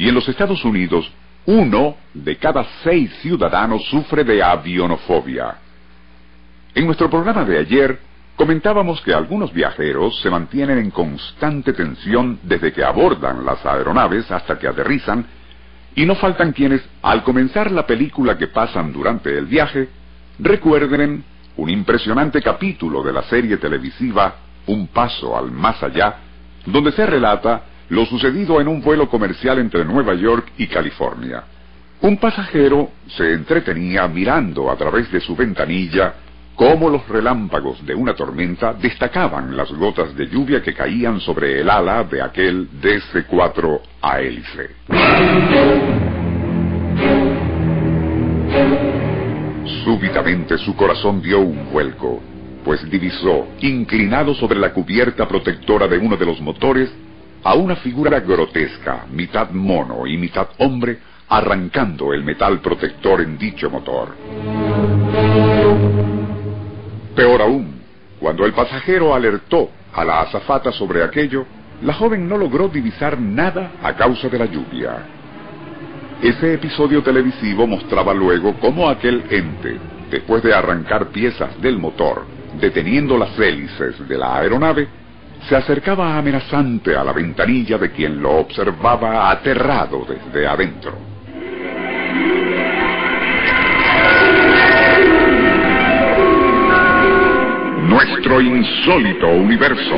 Y 0.00 0.08
en 0.08 0.14
los 0.14 0.26
Estados 0.30 0.64
Unidos, 0.64 1.12
uno 1.44 1.94
de 2.14 2.38
cada 2.38 2.64
seis 2.82 3.12
ciudadanos 3.20 3.84
sufre 3.90 4.24
de 4.24 4.42
avionofobia. 4.42 5.58
En 6.74 6.86
nuestro 6.86 7.10
programa 7.10 7.44
de 7.44 7.58
ayer 7.58 7.98
comentábamos 8.34 9.02
que 9.02 9.12
algunos 9.12 9.52
viajeros 9.52 10.18
se 10.22 10.30
mantienen 10.30 10.78
en 10.78 10.90
constante 10.90 11.74
tensión 11.74 12.38
desde 12.44 12.72
que 12.72 12.82
abordan 12.82 13.44
las 13.44 13.66
aeronaves 13.66 14.30
hasta 14.30 14.58
que 14.58 14.68
aterrizan 14.68 15.26
y 15.94 16.06
no 16.06 16.14
faltan 16.14 16.52
quienes, 16.52 16.80
al 17.02 17.22
comenzar 17.22 17.70
la 17.70 17.86
película 17.86 18.38
que 18.38 18.46
pasan 18.46 18.94
durante 18.94 19.36
el 19.36 19.44
viaje, 19.44 19.90
recuerden 20.38 21.22
un 21.58 21.68
impresionante 21.68 22.40
capítulo 22.40 23.02
de 23.02 23.12
la 23.12 23.24
serie 23.24 23.58
televisiva 23.58 24.34
Un 24.66 24.86
Paso 24.86 25.36
al 25.36 25.50
Más 25.50 25.82
Allá, 25.82 26.16
donde 26.64 26.90
se 26.92 27.04
relata 27.04 27.64
lo 27.90 28.06
sucedido 28.06 28.60
en 28.60 28.68
un 28.68 28.80
vuelo 28.80 29.08
comercial 29.08 29.58
entre 29.58 29.84
Nueva 29.84 30.14
York 30.14 30.52
y 30.58 30.66
California. 30.68 31.42
Un 32.00 32.16
pasajero 32.16 32.90
se 33.08 33.34
entretenía 33.34 34.08
mirando 34.08 34.70
a 34.70 34.76
través 34.76 35.10
de 35.12 35.20
su 35.20 35.36
ventanilla 35.36 36.14
cómo 36.54 36.88
los 36.88 37.06
relámpagos 37.08 37.84
de 37.84 37.94
una 37.94 38.14
tormenta 38.14 38.74
destacaban 38.74 39.56
las 39.56 39.70
gotas 39.72 40.14
de 40.14 40.28
lluvia 40.28 40.62
que 40.62 40.72
caían 40.72 41.20
sobre 41.20 41.60
el 41.60 41.68
ala 41.68 42.04
de 42.04 42.22
aquel 42.22 42.68
DC-4 42.80 43.80
a 44.02 44.20
hélice. 44.20 44.70
Súbitamente 49.84 50.58
su 50.58 50.76
corazón 50.76 51.20
dio 51.20 51.40
un 51.40 51.72
vuelco, 51.72 52.20
pues 52.64 52.88
divisó, 52.88 53.48
inclinado 53.60 54.34
sobre 54.34 54.58
la 54.58 54.72
cubierta 54.72 55.26
protectora 55.26 55.88
de 55.88 55.98
uno 55.98 56.16
de 56.16 56.26
los 56.26 56.40
motores, 56.40 56.90
a 57.42 57.54
una 57.54 57.76
figura 57.76 58.20
grotesca, 58.20 59.06
mitad 59.10 59.50
mono 59.50 60.06
y 60.06 60.16
mitad 60.18 60.48
hombre, 60.58 60.98
arrancando 61.28 62.12
el 62.12 62.24
metal 62.24 62.60
protector 62.60 63.20
en 63.20 63.38
dicho 63.38 63.70
motor. 63.70 64.14
Peor 67.14 67.42
aún, 67.42 67.80
cuando 68.18 68.44
el 68.44 68.52
pasajero 68.52 69.14
alertó 69.14 69.70
a 69.92 70.04
la 70.04 70.20
azafata 70.22 70.72
sobre 70.72 71.02
aquello, 71.02 71.46
la 71.82 71.94
joven 71.94 72.28
no 72.28 72.36
logró 72.36 72.68
divisar 72.68 73.18
nada 73.18 73.72
a 73.82 73.94
causa 73.94 74.28
de 74.28 74.38
la 74.38 74.46
lluvia. 74.46 74.98
Ese 76.22 76.54
episodio 76.54 77.02
televisivo 77.02 77.66
mostraba 77.66 78.12
luego 78.12 78.54
cómo 78.60 78.90
aquel 78.90 79.24
ente, 79.30 79.78
después 80.10 80.42
de 80.42 80.52
arrancar 80.52 81.06
piezas 81.08 81.58
del 81.62 81.78
motor, 81.78 82.26
deteniendo 82.60 83.16
las 83.16 83.38
hélices 83.38 84.06
de 84.06 84.18
la 84.18 84.36
aeronave, 84.36 84.88
se 85.48 85.56
acercaba 85.56 86.16
amenazante 86.16 86.96
a 86.96 87.02
la 87.02 87.12
ventanilla 87.12 87.78
de 87.78 87.90
quien 87.90 88.20
lo 88.20 88.38
observaba 88.38 89.30
aterrado 89.30 90.06
desde 90.08 90.46
adentro. 90.46 90.92
Nuestro 97.88 98.40
insólito 98.40 99.28
universo. 99.28 99.96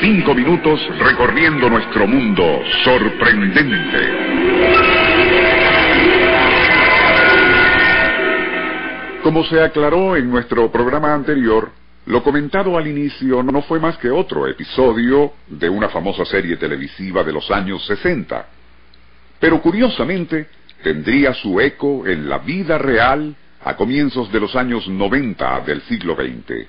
Cinco 0.00 0.34
minutos 0.34 0.80
recorriendo 0.98 1.70
nuestro 1.70 2.06
mundo 2.06 2.60
sorprendente. 2.84 4.95
Como 9.26 9.42
se 9.42 9.60
aclaró 9.60 10.14
en 10.14 10.30
nuestro 10.30 10.70
programa 10.70 11.12
anterior, 11.12 11.72
lo 12.06 12.22
comentado 12.22 12.78
al 12.78 12.86
inicio 12.86 13.42
no 13.42 13.60
fue 13.62 13.80
más 13.80 13.98
que 13.98 14.08
otro 14.08 14.46
episodio 14.46 15.32
de 15.48 15.68
una 15.68 15.88
famosa 15.88 16.24
serie 16.24 16.56
televisiva 16.56 17.24
de 17.24 17.32
los 17.32 17.50
años 17.50 17.84
60. 17.86 18.46
Pero 19.40 19.60
curiosamente, 19.60 20.46
tendría 20.80 21.34
su 21.34 21.60
eco 21.60 22.06
en 22.06 22.28
la 22.28 22.38
vida 22.38 22.78
real 22.78 23.34
a 23.64 23.74
comienzos 23.74 24.30
de 24.30 24.38
los 24.38 24.54
años 24.54 24.86
90 24.86 25.60
del 25.62 25.82
siglo 25.82 26.14
XX. 26.14 26.64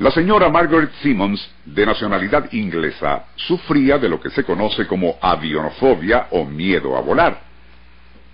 La 0.00 0.10
señora 0.10 0.50
Margaret 0.50 0.92
Simmons, 1.00 1.50
de 1.64 1.86
nacionalidad 1.86 2.52
inglesa, 2.52 3.28
sufría 3.36 3.96
de 3.96 4.10
lo 4.10 4.20
que 4.20 4.28
se 4.28 4.44
conoce 4.44 4.86
como 4.86 5.16
avionofobia 5.18 6.26
o 6.32 6.44
miedo 6.44 6.94
a 6.94 7.00
volar. 7.00 7.53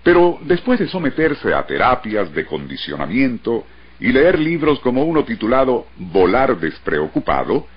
Pero 0.03 0.39
después 0.41 0.79
de 0.79 0.87
someterse 0.87 1.53
a 1.53 1.65
terapias 1.65 2.33
de 2.33 2.45
condicionamiento 2.45 3.65
y 3.99 4.11
leer 4.11 4.39
libros 4.39 4.79
como 4.79 5.03
uno 5.03 5.23
titulado 5.23 5.85
Volar 5.97 6.57
despreocupado, 6.57 7.67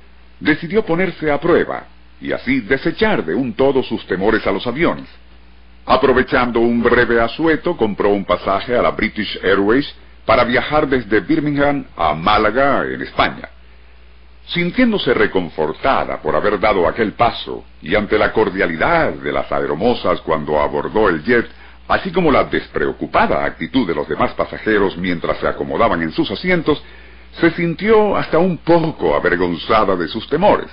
decidió 0.40 0.84
ponerse 0.84 1.30
a 1.30 1.38
prueba 1.38 1.86
y 2.20 2.32
así 2.32 2.60
desechar 2.60 3.24
de 3.24 3.34
un 3.34 3.52
todo 3.52 3.82
sus 3.82 4.06
temores 4.06 4.46
a 4.46 4.52
los 4.52 4.66
aviones. 4.66 5.06
Aprovechando 5.86 6.60
un 6.60 6.82
breve 6.82 7.20
asueto, 7.20 7.76
compró 7.76 8.08
un 8.08 8.24
pasaje 8.24 8.74
a 8.74 8.80
la 8.80 8.92
British 8.92 9.38
Airways 9.42 9.94
para 10.24 10.44
viajar 10.44 10.88
desde 10.88 11.20
Birmingham 11.20 11.84
a 11.94 12.14
Málaga, 12.14 12.86
en 12.86 13.02
España. 13.02 13.50
Sintiéndose 14.46 15.12
reconfortada 15.12 16.22
por 16.22 16.34
haber 16.34 16.58
dado 16.58 16.88
aquel 16.88 17.12
paso 17.12 17.64
y 17.82 17.94
ante 17.94 18.18
la 18.18 18.32
cordialidad 18.32 19.12
de 19.12 19.32
las 19.32 19.50
aeromosas 19.52 20.20
cuando 20.22 20.60
abordó 20.60 21.10
el 21.10 21.22
jet, 21.22 21.46
así 21.88 22.10
como 22.10 22.30
la 22.30 22.44
despreocupada 22.44 23.44
actitud 23.44 23.86
de 23.86 23.94
los 23.94 24.08
demás 24.08 24.32
pasajeros 24.34 24.96
mientras 24.96 25.38
se 25.38 25.48
acomodaban 25.48 26.02
en 26.02 26.12
sus 26.12 26.30
asientos, 26.30 26.82
se 27.40 27.50
sintió 27.52 28.16
hasta 28.16 28.38
un 28.38 28.58
poco 28.58 29.14
avergonzada 29.14 29.96
de 29.96 30.08
sus 30.08 30.28
temores. 30.28 30.68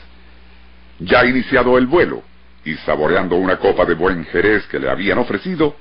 Ya 1.00 1.26
iniciado 1.26 1.78
el 1.78 1.88
vuelo, 1.88 2.22
y 2.64 2.76
saboreando 2.76 3.36
una 3.36 3.58
copa 3.58 3.86
de 3.86 3.96
buen 3.96 4.26
jerez 4.26 4.68
que 4.68 4.80
le 4.80 4.90
habían 4.90 5.18
ofrecido, 5.18 5.76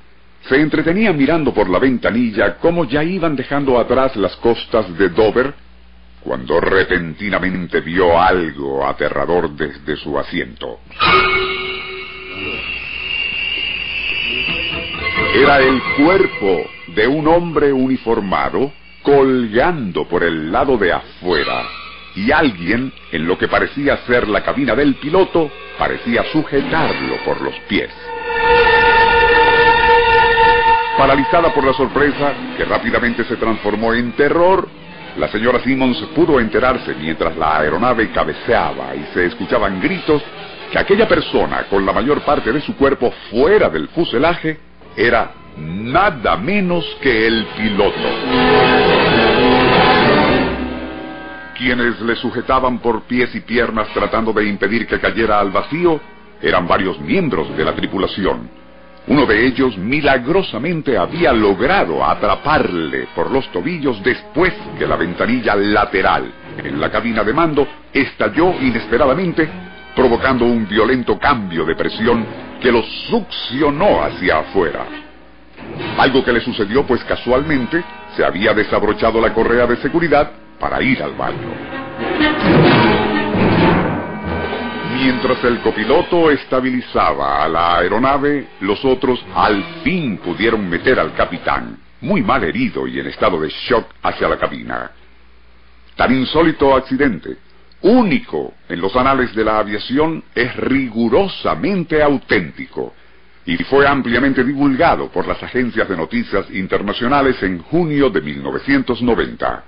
se 0.48 0.58
entretenía 0.60 1.12
mirando 1.12 1.52
por 1.52 1.68
la 1.68 1.78
ventanilla 1.78 2.56
cómo 2.56 2.86
ya 2.86 3.04
iban 3.04 3.36
dejando 3.36 3.78
atrás 3.78 4.16
las 4.16 4.34
costas 4.36 4.96
de 4.96 5.10
Dover, 5.10 5.54
cuando 6.22 6.60
repentinamente 6.60 7.80
vio 7.80 8.18
algo 8.18 8.86
aterrador 8.86 9.50
desde 9.50 9.96
su 9.96 10.18
asiento. 10.18 10.80
Era 15.42 15.58
el 15.58 15.80
cuerpo 15.96 16.66
de 16.88 17.06
un 17.06 17.26
hombre 17.26 17.72
uniformado 17.72 18.72
colgando 19.02 20.06
por 20.06 20.22
el 20.22 20.52
lado 20.52 20.76
de 20.76 20.92
afuera 20.92 21.62
y 22.14 22.30
alguien, 22.30 22.92
en 23.10 23.26
lo 23.26 23.38
que 23.38 23.48
parecía 23.48 23.96
ser 24.06 24.28
la 24.28 24.42
cabina 24.42 24.74
del 24.74 24.96
piloto, 24.96 25.50
parecía 25.78 26.24
sujetarlo 26.30 27.16
por 27.24 27.40
los 27.40 27.54
pies. 27.60 27.90
Paralizada 30.98 31.54
por 31.54 31.64
la 31.64 31.72
sorpresa, 31.72 32.34
que 32.58 32.66
rápidamente 32.66 33.24
se 33.24 33.36
transformó 33.36 33.94
en 33.94 34.12
terror, 34.12 34.68
la 35.16 35.28
señora 35.28 35.60
Simmons 35.60 36.02
pudo 36.14 36.38
enterarse 36.38 36.94
mientras 36.96 37.34
la 37.38 37.60
aeronave 37.60 38.10
cabeceaba 38.10 38.94
y 38.94 39.06
se 39.14 39.24
escuchaban 39.24 39.80
gritos 39.80 40.22
que 40.70 40.78
aquella 40.78 41.08
persona 41.08 41.64
con 41.70 41.86
la 41.86 41.94
mayor 41.94 42.20
parte 42.26 42.52
de 42.52 42.60
su 42.60 42.76
cuerpo 42.76 43.10
fuera 43.30 43.70
del 43.70 43.88
fuselaje 43.88 44.68
era 44.96 45.39
nada 45.56 46.36
menos 46.36 46.84
que 47.00 47.26
el 47.26 47.46
piloto. 47.56 48.08
Quienes 51.56 52.00
le 52.00 52.16
sujetaban 52.16 52.78
por 52.78 53.02
pies 53.02 53.34
y 53.34 53.40
piernas 53.40 53.88
tratando 53.92 54.32
de 54.32 54.46
impedir 54.46 54.86
que 54.86 54.98
cayera 54.98 55.40
al 55.40 55.50
vacío 55.50 56.00
eran 56.40 56.66
varios 56.66 56.98
miembros 57.00 57.54
de 57.56 57.64
la 57.64 57.74
tripulación. 57.74 58.60
Uno 59.06 59.26
de 59.26 59.46
ellos 59.46 59.76
milagrosamente 59.76 60.96
había 60.96 61.32
logrado 61.32 62.04
atraparle 62.04 63.08
por 63.14 63.30
los 63.30 63.50
tobillos 63.50 64.02
después 64.02 64.52
que 64.78 64.86
la 64.86 64.96
ventanilla 64.96 65.56
lateral 65.56 66.32
en 66.58 66.80
la 66.80 66.90
cabina 66.90 67.24
de 67.24 67.32
mando 67.32 67.66
estalló 67.92 68.54
inesperadamente, 68.60 69.48
provocando 69.96 70.44
un 70.44 70.68
violento 70.68 71.18
cambio 71.18 71.64
de 71.64 71.74
presión 71.74 72.24
que 72.60 72.70
lo 72.70 72.82
succionó 73.08 74.04
hacia 74.04 74.38
afuera. 74.38 75.09
Algo 76.00 76.24
que 76.24 76.32
le 76.32 76.40
sucedió 76.40 76.86
pues 76.86 77.04
casualmente 77.04 77.84
se 78.16 78.24
había 78.24 78.54
desabrochado 78.54 79.20
la 79.20 79.34
correa 79.34 79.66
de 79.66 79.76
seguridad 79.76 80.30
para 80.58 80.80
ir 80.80 81.02
al 81.02 81.12
baño. 81.12 81.52
Mientras 84.94 85.44
el 85.44 85.60
copiloto 85.60 86.30
estabilizaba 86.30 87.44
a 87.44 87.48
la 87.50 87.76
aeronave, 87.76 88.48
los 88.60 88.82
otros 88.82 89.22
al 89.34 89.62
fin 89.84 90.16
pudieron 90.16 90.66
meter 90.70 90.98
al 90.98 91.12
capitán, 91.12 91.76
muy 92.00 92.22
mal 92.22 92.44
herido 92.44 92.86
y 92.86 92.98
en 92.98 93.06
estado 93.08 93.38
de 93.38 93.50
shock, 93.50 93.84
hacia 94.02 94.26
la 94.26 94.38
cabina. 94.38 94.92
Tan 95.96 96.14
insólito 96.14 96.74
accidente, 96.74 97.36
único 97.82 98.54
en 98.70 98.80
los 98.80 98.96
anales 98.96 99.34
de 99.34 99.44
la 99.44 99.58
aviación, 99.58 100.24
es 100.34 100.56
rigurosamente 100.56 102.02
auténtico 102.02 102.94
y 103.50 103.56
fue 103.64 103.84
ampliamente 103.84 104.44
divulgado 104.44 105.08
por 105.08 105.26
las 105.26 105.42
agencias 105.42 105.88
de 105.88 105.96
noticias 105.96 106.48
internacionales 106.52 107.42
en 107.42 107.58
junio 107.58 108.08
de 108.08 108.20
1990. 108.20 109.64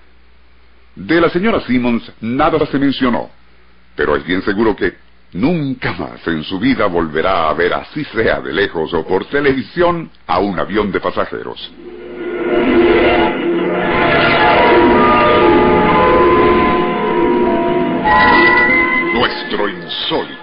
De 0.95 1.21
la 1.21 1.29
señora 1.29 1.61
Simmons 1.63 2.13
nada 2.21 2.65
se 2.67 2.79
mencionó, 2.79 3.29
pero 3.97 4.15
es 4.15 4.25
bien 4.25 4.41
seguro 4.43 4.77
que 4.77 4.99
nunca 5.33 5.95
más 5.95 6.25
en 6.29 6.45
su 6.45 6.61
vida 6.61 6.87
volverá 6.87 7.49
a 7.49 7.55
ver, 7.55 7.75
así 7.75 8.05
sea 8.05 8.41
de 8.41 8.53
lejos 8.53 8.95
o 8.95 9.05
por 9.05 9.25
televisión, 9.25 10.09
a 10.29 10.39
un 10.39 10.61
avión 10.61 10.93
de 10.93 11.01
pasajeros. 11.01 11.73
Nuestro 19.13 19.69
insólito 19.69 20.42